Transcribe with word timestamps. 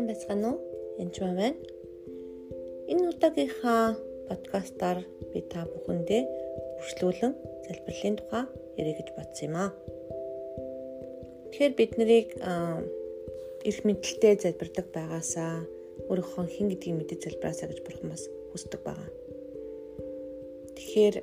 сайн 0.00 0.08
байцгаана 0.08 0.48
уу? 0.48 0.60
Энд 0.96 1.12
ч 1.12 1.20
байна. 1.20 1.52
Энэ 2.88 3.12
удаагийнхаа 3.12 4.00
подкастаар 4.28 5.04
би 5.32 5.44
та 5.52 5.68
бүхэндээ 5.68 6.22
үргэлжлүүлэн 6.80 7.32
залбирлын 7.68 8.16
тухай 8.16 8.44
ярих 8.80 8.96
гэж 8.96 9.08
бодсон 9.12 9.44
юм 9.44 9.56
аа. 9.60 9.70
Тэгэхээр 11.52 11.72
бид 11.76 11.92
нарыг 12.00 12.28
эрх 13.68 13.80
мэдэлтэй 13.84 14.34
залбирдаг 14.40 14.86
байгаасаа 14.96 15.68
өөрийнхөө 16.08 16.46
хэн 16.48 16.68
гэдгийг 16.72 16.96
мэдэж 16.96 17.20
залбираасаа 17.20 17.68
гэж 17.68 17.80
бурхан 17.84 18.08
бас 18.08 18.24
хүсдэг 18.56 18.80
байгаа. 18.80 19.10
Тэгэхээр 20.80 21.16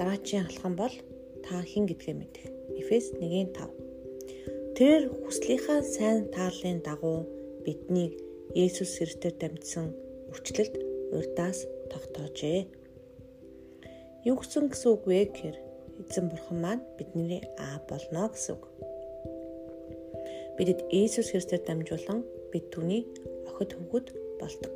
дараачийн 0.00 0.48
алхам 0.48 0.80
бол 0.80 0.94
та 1.44 1.60
хэн 1.60 1.84
гэдгээ 1.92 2.14
мэдэх. 2.16 2.44
Эфес 2.80 3.12
1:5 3.20 3.68
Тэр 4.80 5.12
хүслийнхаа 5.28 5.80
сайн 5.84 6.28
таарлын 6.32 6.80
дагуу 6.80 7.35
биднийг 7.66 8.14
Есүс 8.54 9.02
Христээр 9.02 9.34
дамжсан 9.42 9.90
үрчлэлд 10.30 10.74
урдаас 11.10 11.66
тогтоожээ. 11.90 12.70
Юу 14.22 14.36
гэсэн 14.38 14.70
гэсэн 14.70 14.90
үг 14.94 15.02
вэ 15.10 15.18
гэхээр 15.26 15.56
эзэн 16.06 16.30
бурхан 16.30 16.58
маань 16.62 16.82
бидний 16.94 17.42
аа 17.58 17.82
болно 17.90 18.30
гэсэн 18.30 18.54
үг. 18.54 18.64
Бидэд 20.56 20.80
Есүс 20.94 21.34
Христээр 21.34 21.62
дамжуулан 21.66 22.22
бид 22.54 22.70
түүний 22.70 23.02
охид 23.50 23.74
хөвгөд 23.74 24.08
болдог. 24.38 24.74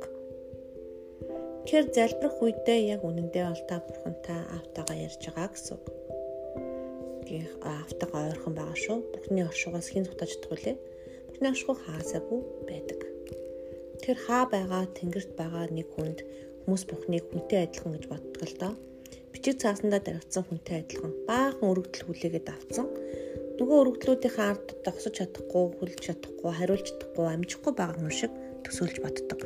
Тэр 1.63 1.87
залбирх 1.95 2.43
үедээ 2.43 2.91
яг 2.91 3.01
үнэндээ 3.07 3.45
бол 3.47 3.63
та 3.71 3.79
бурхантай 3.79 4.39
автагаа 4.59 4.97
ярьж 5.07 5.23
байгаа 5.31 5.49
гэсэн 5.55 5.79
үг 5.79 5.85
гэх 7.31 7.51
автага 7.63 8.27
ойрхон 8.27 8.53
байгаа 8.59 8.75
шүү. 8.75 8.97
Бурхны 9.15 9.41
оршуугаас 9.47 9.87
хэн 9.87 10.03
зутаж 10.03 10.35
чадах 10.35 10.51
вүлээ? 10.51 10.75
Оршуу 11.39 11.75
хаасаагүй 11.79 12.41
байдаг. 12.67 12.99
Тэр 14.03 14.17
хаа 14.25 14.43
байгаа 14.51 14.83
тэнгэрт 14.97 15.31
байгаа 15.39 15.65
нэг 15.71 15.87
хүнд 15.95 16.19
хүмүүс 16.65 16.83
Бурхныг 16.89 17.25
хүнтэй 17.31 17.65
адилхан 17.65 17.95
гэж 17.95 18.05
боддог 18.11 18.41
л 18.45 18.57
доо. 18.61 18.73
Бичиг 19.31 19.55
цаасандаа 19.63 20.01
дарагдсан 20.03 20.43
хүнтэй 20.45 20.83
адилхан 20.83 21.13
баахан 21.29 21.71
өргөдөл 21.71 22.05
хүлээгээд 22.07 22.47
авцсан. 22.51 22.87
Нөгөө 23.57 23.77
өргөдлүүдийн 23.81 24.37
ард 24.41 24.67
тогсож 24.85 25.13
чадахгүй, 25.17 25.63
хүлж 25.77 25.97
чадахгүй, 26.01 26.51
хариулж 26.55 26.85
чадахгүй, 26.89 27.25
амжихгүй 27.29 27.73
байгаа 27.77 28.01
юм 28.01 28.09
шиг 28.09 28.31
төсөөлж 28.65 28.97
боддог. 29.05 29.41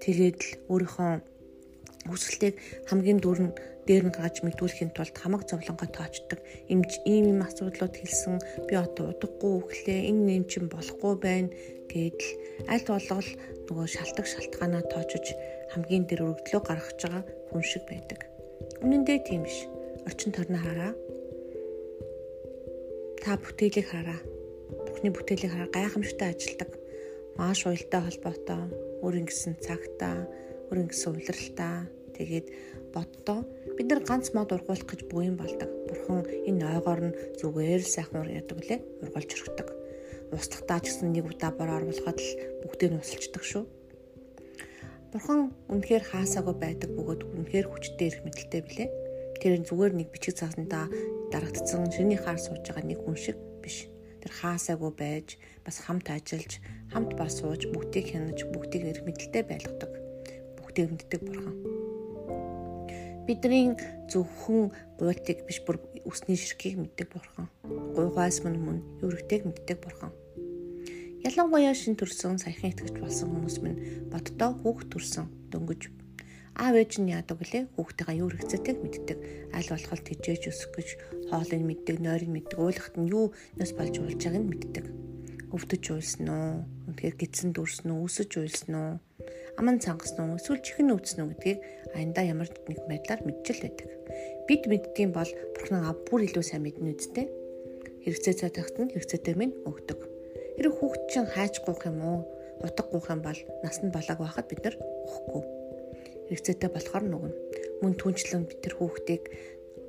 Тэгээд 0.00 0.40
л 0.40 0.50
өөрийнхөө 0.72 1.10
хүсэлтийг 2.08 2.54
хамгийн 2.88 3.20
дөрн 3.20 3.50
дээр 3.86 4.10
нь 4.10 4.14
гаргаж 4.14 4.42
мэдүүлэхийн 4.42 4.92
тулд 4.92 5.14
хамаг 5.14 5.46
зовлонгоо 5.46 5.88
тоочдог. 5.88 6.42
Имж 6.66 6.90
ийм 7.06 7.38
юм 7.38 7.40
асуудлууд 7.46 7.94
хэлсэн 7.94 8.66
би 8.66 8.74
одоо 8.74 9.14
удахгүй 9.14 9.52
өглөө 9.62 9.98
энэ 10.10 10.22
нэм 10.26 10.44
чин 10.50 10.66
болохгүй 10.66 11.14
байна 11.22 11.54
гэдэл 11.86 12.30
аль 12.66 12.84
болгол 12.90 13.30
нөгөө 13.70 13.86
шалтгаан 13.86 14.26
шалтгаанаа 14.26 14.84
тоочж 14.90 15.26
хамгийн 15.70 16.04
дээр 16.06 16.26
өргөдлөө 16.26 16.62
гаргаж 16.66 16.98
байгаа 16.98 17.22
хүн 17.50 17.62
шиг 17.62 17.84
байдаг. 17.86 18.20
Үнэн 18.82 19.02
дээр 19.06 19.22
тийм 19.22 19.42
биш. 19.46 19.70
Орчин 20.06 20.34
тойрноо 20.34 20.62
хараа. 20.62 20.92
Та 23.22 23.38
бүтээлийг 23.38 23.86
хараа. 23.90 24.20
Бүхний 24.86 25.14
бүтээлийг 25.14 25.50
хараа 25.54 25.70
гайхамшигтай 25.70 26.34
ажилдаг. 26.34 26.70
Маш 27.38 27.66
уялдаа 27.66 28.02
холбоотой, 28.06 28.62
өөр 29.02 29.14
ингэсэн 29.26 29.54
цагтаа, 29.60 30.24
өөр 30.70 30.88
ингэсэн 30.88 31.10
улиралтай 31.12 31.95
Тэгээд 32.16 32.46
боддоо 32.96 33.44
бид 33.76 33.86
нар 33.92 34.00
ганц 34.08 34.32
мод 34.32 34.50
ургуулах 34.56 34.88
гэж 34.88 35.04
буян 35.12 35.36
болдог. 35.36 35.68
Бурхан 35.88 36.24
энэ 36.48 36.64
ойгоор 36.80 37.00
нь 37.12 37.16
зүгээр 37.36 37.84
л 37.84 37.94
сайхан 37.94 38.24
яадаг 38.32 38.58
лээ. 38.64 38.80
Ургуулж 39.04 39.30
өргөдөг. 39.36 39.68
Ууслахтаа 40.32 40.80
ч 40.80 40.90
гэсэн 40.90 41.12
нэг 41.12 41.28
удаа 41.28 41.52
бороо 41.52 41.84
оруулахад 41.84 42.18
л 42.18 42.30
бүгдийг 42.64 42.90
нь 42.96 43.02
усалчдаг 43.04 43.44
шүү. 43.44 43.64
Бурхан 45.12 45.54
үнэхээр 45.70 46.04
хаасаагүй 46.12 46.56
байдаг 46.58 46.90
бөгөөд 46.92 47.22
үнэхээр 47.24 47.66
хүчтэй 47.70 48.06
ирэх 48.10 48.24
мэдлэлтэй 48.26 48.62
билээ. 48.66 48.88
Тэр 49.40 49.62
зүгээр 49.62 49.92
нэг 49.96 50.08
бичиг 50.10 50.34
цаасандаа 50.40 50.90
дарагдсан 51.30 51.88
ширний 51.94 52.18
хаар 52.18 52.40
сууж 52.42 52.66
байгаа 52.66 52.84
нэг 52.84 53.00
хүн 53.00 53.16
шиг 53.16 53.38
биш. 53.62 53.86
Тэр 54.20 54.32
хаасаагүй 54.34 54.92
байж 54.92 55.38
бас 55.62 55.78
хамт 55.86 56.10
ажиллаж, 56.10 56.58
хамт 56.90 57.14
бас 57.14 57.38
сууж, 57.38 57.70
бүгдийг 57.70 58.10
хянаж, 58.10 58.42
бүгдийг 58.50 58.82
ирэх 58.90 59.06
мэдлэлтэй 59.06 59.44
байлгадаг. 59.46 59.92
Бүгдийг 60.58 60.90
мэддэг 60.90 61.20
бурхан 61.22 61.75
бидний 63.26 63.74
зөвхөн 64.06 64.70
гуйлтыг 64.98 65.42
биш 65.46 65.58
бүр 65.66 65.82
үсний 66.06 66.38
ширхгийг 66.38 66.78
мэддэг 66.78 67.10
бурхан. 67.10 67.50
Гуйгаас 67.66 68.40
мөн 68.46 68.56
мөн 68.62 68.78
юрэгтэйг 69.02 69.42
мэддэг 69.44 69.78
бурхан. 69.82 70.14
Ялангуяа 71.26 71.74
шин 71.74 71.98
төрсөн 71.98 72.38
саяхан 72.38 72.70
итгэж 72.70 73.02
болсон 73.02 73.34
хүмүүс 73.34 73.58
минь 73.58 74.08
боддоо 74.14 74.54
хүүхд 74.62 74.94
төрсөн 74.94 75.26
дөнгөж. 75.50 75.90
Аав 76.54 76.78
ээж 76.78 77.02
нь 77.02 77.10
яадаг 77.10 77.42
лээ 77.42 77.66
хүүхдтэйгээ 77.74 78.20
юу 78.22 78.30
хэрэгцээтэйг 78.30 78.78
мэддэг. 78.80 79.18
Аль 79.50 79.68
болох 79.68 80.02
тэжээж 80.06 80.42
өсөх 80.48 80.70
гэж 80.78 80.88
хоолыг 81.28 81.62
мэддэг 81.66 81.96
нойрыг 82.00 82.30
мэддэг 82.30 82.58
ойлгохт 82.62 82.94
нь 82.96 83.10
юу 83.10 83.34
нас 83.58 83.74
болж 83.74 83.98
болж 83.98 84.22
байгааг 84.22 84.40
нь 84.40 84.50
мэддэг. 84.54 84.86
Өвдөж 85.50 85.84
уйлсан 85.90 86.26
уу 86.30 86.50
үнэхээр 86.88 87.16
гидсэн 87.18 87.50
дүрсэн 87.52 87.90
үү 87.90 88.06
өсөж 88.06 88.30
уйлсан 88.38 88.72
уу 88.72 88.90
аман 89.56 89.80
цангасан 89.80 90.30
уу 90.30 90.38
эсвэл 90.40 90.60
чихэн 90.60 90.92
өвдсөн 90.92 91.24
үү 91.24 91.30
гэдгийг 91.32 91.58
аяндаа 91.96 92.24
ямар 92.28 92.48
нэг 92.68 92.80
байдлаар 92.84 93.20
мэдчил 93.24 93.60
байдаг. 93.64 93.88
Бид 94.44 94.62
мэддгийм 94.68 95.10
бол 95.16 95.30
бурхан 95.56 95.84
ав 95.88 95.96
бүр 96.04 96.28
илүү 96.28 96.44
сайн 96.44 96.62
мэднэ 96.62 96.92
үсттэй. 96.92 97.26
Хэрэгцээ 98.04 98.34
цай 98.36 98.50
тагт 98.52 98.76
нь 98.76 98.92
хэрэгцээтэй 98.92 99.34
минь 99.34 99.56
өгдөг. 99.64 100.00
Хэрэг 100.60 100.74
хүүхд 100.76 101.02
чинь 101.08 101.28
хайж 101.28 101.64
гуух 101.64 101.82
юм 101.88 101.98
уу? 102.04 102.20
Утга 102.60 102.84
гуух 102.88 103.08
юм 103.08 103.20
бол 103.24 103.40
нас 103.64 103.80
нь 103.80 103.92
болоог 103.92 104.20
байхад 104.20 104.46
бид 104.48 104.60
нар 104.64 104.76
өгөхгүй. 104.76 105.42
Хэрэгцээтэй 106.28 106.70
болохоор 106.72 107.04
нүгэн. 107.08 107.34
Мөн 107.80 107.92
түнчлэн 107.96 108.44
бид 108.48 108.60
тэр 108.60 108.76
хүүхдийг 108.76 109.24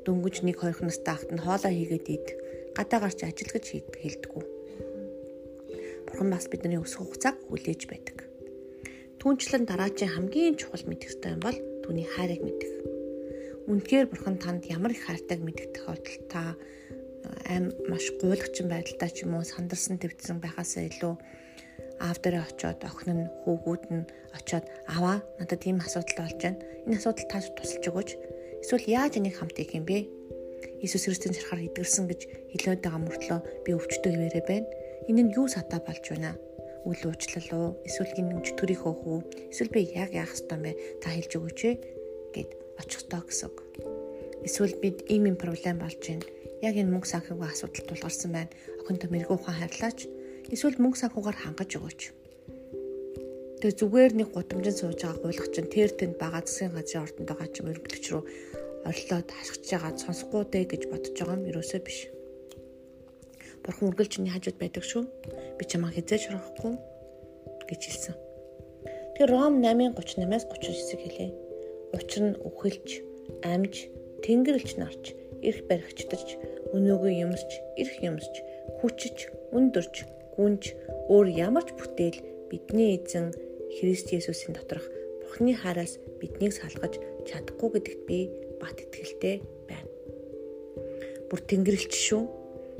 дөнгөж 0.07 0.47
нэг 0.47 0.59
хоёр 0.63 0.79
настай 0.83 1.15
ахт 1.15 1.29
нь 1.31 1.43
хоолоо 1.43 1.71
хийгээд 1.71 2.07
ид 2.07 2.27
гадаа 2.75 2.99
гарч 3.03 3.19
ажиллаж 3.23 3.65
хийдэг 3.67 3.95
хэлдэггүй. 3.99 4.45
Бурхан 6.07 6.29
бас 6.31 6.47
бидний 6.51 6.79
өсөх 6.79 7.03
хугацааг 7.03 7.35
хүлээж 7.47 7.81
байдаг. 7.91 8.26
Түүнчлэн 9.27 9.67
дараачийн 9.67 10.15
хамгийн 10.15 10.55
чухал 10.55 10.87
мэдэх 10.87 11.11
ёстой 11.11 11.35
юм 11.35 11.43
бол 11.43 11.59
түүний 11.83 12.07
хайрыг 12.07 12.47
мэдэх. 12.47 12.71
Үнэхээр 13.67 14.07
бурхан 14.07 14.39
танд 14.39 14.63
ямар 14.71 14.95
их 14.95 15.03
хайртайг 15.03 15.43
мэдэх 15.43 15.75
тохиолдолд 15.75 16.23
та 16.31 16.55
э, 16.55 17.51
аим 17.51 17.75
маш 17.91 18.07
гуйлагчин 18.23 18.71
байдалтай 18.71 19.11
ч 19.11 19.27
юм 19.27 19.35
уу 19.35 19.43
сандарсан 19.43 19.99
твцсэн 19.99 20.39
байхаасаа 20.39 20.87
илүү 20.87 21.13
аав 22.07 22.17
дээрээ 22.23 22.47
очиод 22.47 22.79
охин 22.87 23.27
нь 23.27 23.31
хүүгүүд 23.43 23.83
нь 23.91 24.07
очиод 24.31 24.63
аваа 24.95 25.19
надад 25.43 25.59
ийм 25.67 25.83
асуудал 25.83 26.23
болж 26.23 26.39
байна. 26.39 26.63
Энэ 26.87 26.95
асуудал 26.95 27.27
та 27.27 27.43
тусалж 27.43 27.83
өгөөч. 27.83 28.09
Эсвэл 28.63 28.87
яаж 28.87 29.19
энийг 29.19 29.43
хамт 29.43 29.59
хийх 29.59 29.75
юм 29.75 29.83
бэ? 29.83 30.07
Иесус 30.79 31.03
Христосийн 31.03 31.35
шарахаар 31.35 31.67
идгэрсэн 31.67 32.07
гэж 32.07 32.21
хэлээд 32.55 32.79
байгаа 32.79 33.03
мөртлөө 33.03 33.39
би 33.67 33.75
өвчтөө 33.75 34.07
хിവэрэ 34.07 34.41
байна. 34.47 34.71
Энэ 35.11 35.21
нь 35.27 35.35
юу 35.35 35.51
сатаа 35.51 35.83
болж 35.83 36.07
байна? 36.15 36.39
Үл 36.87 37.01
уучлал 37.11 37.49
уу 37.51 37.67
эсвэл 37.83 38.15
гин 38.15 38.39
чөтгөрийн 38.47 38.81
хөөх 38.81 39.01
үү 39.03 39.19
эсвэл 39.51 39.75
би 39.75 39.81
яг 39.91 40.15
яах 40.15 40.31
ёстой 40.31 40.55
юм 40.55 40.63
бэ 40.63 40.71
та 41.03 41.11
хэлж 41.11 41.31
өгөөч 41.35 41.59
гэд 42.31 42.49
очих 42.79 43.03
ёстой 43.03 43.21
гэсэн. 43.27 43.51
Эсвэл 44.47 44.75
бид 44.79 44.97
ийм 45.11 45.27
юм 45.27 45.35
проблем 45.35 45.83
болж 45.83 45.99
байна. 45.99 46.23
Яг 46.63 46.73
энэ 46.79 46.91
мөнгө 46.93 47.11
санхүүгийн 47.11 47.51
асуудал 47.51 47.85
тулгарсан 47.89 48.31
байна. 48.31 48.53
Охинтой 48.81 49.09
мэрэгүү 49.11 49.35
ухаан 49.35 49.59
харьлаач. 49.59 49.99
Эсвэл 50.53 50.79
мөнгө 50.79 51.01
санхүүгаар 51.03 51.37
хангаж 51.43 51.71
өгөөч. 51.75 52.01
Тэгээ 53.57 53.79
зүгээр 53.81 54.13
нэг 54.15 54.29
гудамжинд 54.31 54.77
сууж 54.77 55.01
байгаа 55.01 55.21
гуйлах 55.25 55.49
чинь 55.49 55.73
тэр 55.73 55.89
тэнд 55.89 56.15
бага 56.21 56.45
засгийн 56.45 56.77
газрын 56.77 57.03
ордонд 57.09 57.27
байгаа 57.27 57.49
ч 57.49 57.55
мөрөглөгч 57.65 58.05
рүү 58.13 58.23
орлоод 58.85 59.27
хашгиж 59.33 59.65
байгаа 59.73 59.91
сонсохгүй 59.97 60.43
дээ 60.53 60.65
гэж 60.71 60.81
бодож 60.93 61.13
байгаа 61.17 61.35
юм 61.41 61.49
ерөөсөө 61.49 61.81
биш. 61.81 61.99
Бурхан 63.67 63.91
үргэлж 63.91 64.11
чиний 64.15 64.31
хажууд 64.31 64.55
байдаг 64.63 64.83
шүү. 64.87 65.03
Би 65.59 65.63
чамаа 65.67 65.91
хизээж 65.91 66.31
хорохгүй 66.31 66.79
гэж 67.67 67.81
хэлсэн. 67.83 68.15
Тэр 69.19 69.27
Ром 69.27 69.59
8:38-аас 69.59 70.47
39-ийг 70.47 71.01
хэлээ. 71.03 71.31
Учир 71.91 72.23
нь 72.31 72.39
үхэлж, 72.47 73.03
амж, 73.43 73.91
тэнгэрлж 74.23 74.79
нарч, 74.79 75.03
эрх 75.43 75.67
баригчдаж, 75.67 76.39
өнөөгөө 76.71 77.11
юмсч, 77.27 77.51
эрх 77.75 77.95
юмсч, 77.99 78.35
хүчж, 78.79 79.17
өндөрч, 79.51 79.95
гүнж, 80.39 80.63
өөр 81.11 81.27
ямар 81.35 81.67
ч 81.67 81.75
бүтээл 81.75 82.47
бидний 82.47 82.95
эзэн 82.95 83.35
Христ 83.75 84.15
Есүсийн 84.15 84.55
доторх 84.55 84.87
Бурхны 85.27 85.51
хараас 85.59 85.99
биднийг 86.23 86.55
салгаж 86.55 86.95
чадахгүй 87.27 87.69
гэдэгт 87.75 88.01
би 88.07 88.31
бат 88.63 88.79
итгэлтэй 88.79 89.43
байна. 89.67 89.91
Бүр 91.27 91.39
тэнгэрлэгч 91.43 91.93
шүү 91.93 92.36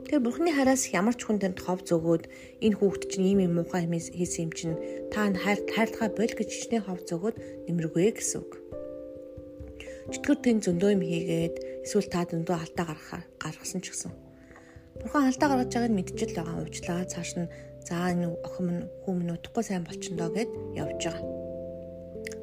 Тэгээ 0.08 0.24
бурхны 0.24 0.52
хараас 0.56 0.88
ямар 0.96 1.16
ч 1.20 1.28
хүндэнд 1.28 1.60
хов 1.60 1.84
зөгөөд 1.84 2.24
энэ 2.64 2.78
хүүхд 2.80 3.04
чинь 3.12 3.28
ийм 3.28 3.40
юм 3.44 3.54
муухай 3.60 3.84
юм 3.84 3.94
хийсэн 4.00 4.48
юм 4.48 4.52
чинь 4.56 4.76
та 5.12 5.28
хайр 5.36 5.60
хайрлахаа 5.68 6.10
бол 6.16 6.32
гэж 6.32 6.48
хичнээн 6.48 6.88
хов 6.88 7.04
зөгөөд 7.04 7.36
нэмэргүй 7.68 8.16
гэсэн 8.16 8.40
үг. 8.40 8.52
Чөтгөр 10.16 10.40
тэн 10.40 10.58
зөндөө 10.64 10.90
юм 10.96 11.04
хийгээд 11.04 11.56
эсвэл 11.84 12.08
та 12.08 12.24
зөндөө 12.24 12.56
алдаа 12.56 12.86
гаргахаар 12.88 13.26
гаргасан 13.36 13.84
ч 13.84 13.92
гэсэн. 13.92 14.12
Бурхан 15.04 15.28
алдаа 15.28 15.48
гаргаж 15.52 15.72
байгааг 15.76 15.92
нь 15.92 15.98
мэдчихэл 16.00 16.40
байгаа 16.40 16.56
уучлаа 16.64 17.04
цааш 17.12 17.32
нь 17.36 17.52
За 17.88 18.12
энэ 18.12 18.28
охин 18.44 18.66
минь 18.68 18.84
хүү 19.08 19.14
минь 19.16 19.32
удахгүй 19.32 19.64
сайн 19.64 19.88
болчихно 19.88 20.28
гэд 20.36 20.52
явж 20.76 21.08
байгаа. 21.08 21.24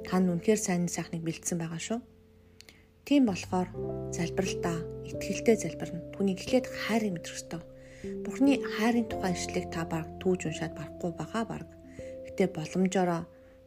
Та 0.09 0.17
нь 0.17 0.33
үнэхээр 0.33 0.57
сайн 0.57 0.89
сайхныг 0.89 1.21
бэлдсэн 1.21 1.61
байгаа 1.61 1.81
шүү. 1.85 2.01
Тийм 3.05 3.29
болохоор 3.29 3.69
залбиралтаа 4.17 4.79
итгэлтэй 5.05 5.57
залбирна. 5.61 6.01
Түүнийг 6.17 6.41
эхлээд 6.41 6.67
хайрыг 6.69 7.13
мэдрэх 7.15 7.37
ёстой. 7.37 7.63
Бурхны 8.25 8.61
хайрын 8.61 9.09
тухай 9.09 9.33
ишлэгийг 9.33 9.73
та 9.73 9.85
баг 9.89 10.05
түүж 10.21 10.49
уншаад 10.49 10.77
барахгүй 10.77 11.13
байгаа 11.17 11.45
баг. 11.49 11.69
Гэтэ 12.29 12.53
боломжоор 12.53 13.25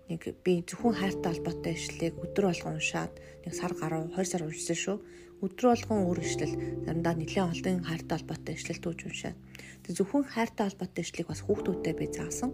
нэг 0.10 0.22
би 0.46 0.64
зөвхөн 0.64 0.94
хайртай 0.94 1.32
холбоотой 1.36 1.74
ишлэгийг 1.76 2.16
өдөр 2.22 2.46
болгон 2.48 2.78
уншаад 2.78 3.14
нэг 3.44 3.54
сар 3.58 3.74
гаруй 3.76 4.08
2 4.14 4.24
сар 4.24 4.44
уншсан 4.46 4.78
шүү. 4.78 4.98
Өдөр 5.44 5.66
болгон 5.74 6.00
өөр 6.08 6.20
ишлэл 6.24 6.54
заримдаа 6.86 7.14
нэлээд 7.18 7.50
олон 7.54 7.84
хайртай 7.84 8.16
холбоотой 8.18 8.54
ишлэл 8.56 8.82
түүж 8.82 9.00
уншаад. 9.10 9.38
Тэг 9.84 9.92
зөвхөн 9.98 10.26
хайртай 10.26 10.66
холбоотой 10.70 11.04
ишлэгийг 11.04 11.30
бас 11.30 11.42
хүүхдүүдэд 11.44 11.98
би 11.98 12.06
заасан. 12.14 12.52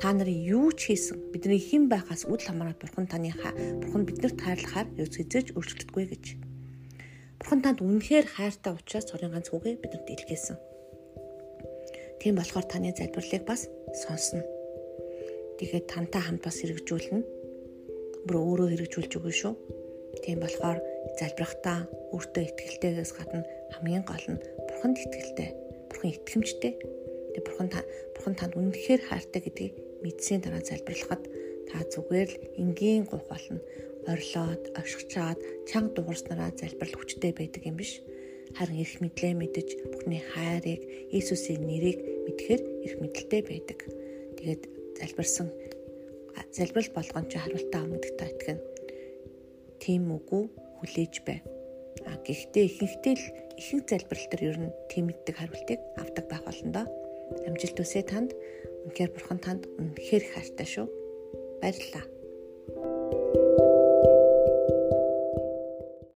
Та 0.00 0.16
нарын 0.16 0.40
юу 0.46 0.72
ч 0.72 0.94
хийсэн 0.94 1.32
бидний 1.34 1.60
хэн 1.60 1.92
байхаас 1.92 2.24
үл 2.24 2.40
хамааран 2.40 2.78
бурхан 2.80 3.04
таны 3.10 3.34
бурхан 3.84 4.06
биднэрт 4.08 4.38
хайрлахаар 4.40 4.88
ерөөс 4.96 5.16
хизээж 5.18 5.46
өөрчлөгддөггүй 5.58 6.06
гэж. 6.08 6.24
Бурхан 7.40 7.64
танд 7.64 7.80
үнэхээр 7.80 8.26
хайртай 8.36 8.76
учраас 8.76 9.08
цорын 9.08 9.32
ганц 9.32 9.48
үгээ 9.48 9.80
бидэнд 9.80 10.12
илгээсэн. 10.12 10.60
Тийм 12.20 12.36
болохоор 12.36 12.68
таны 12.68 12.92
залбирлыг 12.92 13.48
бас 13.48 13.64
сонсно. 13.96 14.44
Тэгээд 15.56 15.88
тантай 15.88 16.20
хамт 16.20 16.44
бас 16.44 16.60
хэрэгжүүлнэ. 16.60 17.24
Бүр 18.28 18.36
өөрөө 18.36 18.68
хэрэгжүүлж 18.76 19.12
өгнө 19.16 19.32
шүү. 19.32 19.54
Тийм 20.20 20.44
болохоор 20.44 20.78
залбирахтаа 21.16 21.88
өөртөө 22.12 22.42
ихтгэлтэйгээс 22.44 23.12
гадна 23.16 23.40
хамгийн 23.72 24.04
гол 24.04 24.26
нь 24.36 24.42
бурханд 24.68 25.00
ихтгэлтэй, 25.00 25.48
бурхан 25.88 26.12
итгэмжтэй. 26.12 26.72
Тэгээд 26.76 27.46
бурхан 27.48 27.68
та 27.72 27.80
бурхан 28.12 28.36
танд 28.36 28.52
үнэхээр 28.60 29.00
хайртай 29.08 29.40
гэдгийг 29.40 29.74
мэдсийн 30.04 30.44
дараа 30.44 30.60
залбирлахад 30.60 31.24
та 31.72 31.88
зүгээр 31.88 32.28
л 32.28 32.36
энгийн 32.60 33.08
гуйх 33.08 33.24
болно. 33.32 33.64
Орилоод, 34.08 34.72
оршигчаад, 34.78 35.40
чанга 35.68 36.00
дуурснараа 36.00 36.54
залбирал 36.56 36.96
хүчтэй 36.96 37.32
байдаг 37.36 37.62
юм 37.66 37.76
биш. 37.76 38.00
Харин 38.56 38.80
эрх 38.80 38.96
мэдлээ 39.04 39.34
мэдэж, 39.36 39.68
Бурхны 39.92 40.24
хайрыг, 40.32 40.80
Иесусийн 41.12 41.62
нэрийг 41.68 41.98
мэдхээр 42.26 42.62
эрх 42.88 42.96
мэдэлтэй 42.98 43.42
байдаг. 43.44 43.78
Тэгээд 44.40 44.62
залбирсан 44.98 45.48
залбирал 46.52 46.90
болгон 46.96 47.26
ч 47.30 47.38
хариултаа 47.38 47.84
гэдэгт 47.86 48.20
итгэн. 48.26 48.60
Тийм 49.78 50.10
үгүй 50.10 50.50
хүлээж 50.80 51.14
бай. 51.26 51.38
А 52.08 52.16
гэхдээ 52.26 52.64
ихэнхдээ 52.66 53.14
л 53.16 53.26
ихэнх 53.60 53.86
залбирал 53.86 54.26
төр 54.30 54.42
ер 54.50 54.58
нь 54.58 54.74
тийм 54.90 55.04
мэддэг 55.08 55.36
хариултыг 55.36 55.80
авдаг 56.00 56.24
байх 56.28 56.44
болно 56.44 56.70
доо. 56.74 56.86
Амжилт 57.46 57.78
хүсье 57.78 58.02
танд. 58.02 58.34
Үнэхээр 58.88 59.14
бурхан 59.14 59.38
танд 59.38 59.62
үнэхээр 59.78 60.24
хайртай 60.32 60.66
шүү. 60.66 60.86
Баярлалаа. 61.62 62.19